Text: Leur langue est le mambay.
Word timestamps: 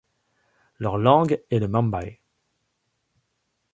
Leur 0.79 0.97
langue 0.97 1.43
est 1.51 1.59
le 1.59 1.67
mambay. 1.67 2.19